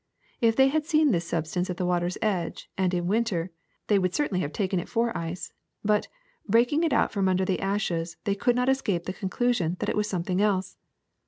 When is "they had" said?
0.55-0.83